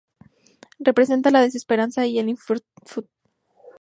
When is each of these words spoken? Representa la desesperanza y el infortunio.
Representa 0.79 1.29
la 1.29 1.41
desesperanza 1.41 2.07
y 2.07 2.17
el 2.17 2.27
infortunio. 2.27 3.07